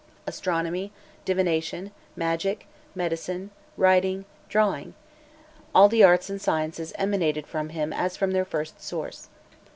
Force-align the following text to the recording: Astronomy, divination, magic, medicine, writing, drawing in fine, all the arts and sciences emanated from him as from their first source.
Astronomy, 0.25 0.91
divination, 1.25 1.91
magic, 2.15 2.65
medicine, 2.95 3.51
writing, 3.77 4.25
drawing 4.49 4.83
in 4.85 4.93
fine, 4.93 5.73
all 5.75 5.89
the 5.89 6.03
arts 6.03 6.27
and 6.27 6.41
sciences 6.41 6.91
emanated 6.95 7.45
from 7.45 7.69
him 7.69 7.93
as 7.93 8.17
from 8.17 8.31
their 8.31 8.43
first 8.43 8.81
source. 8.81 9.29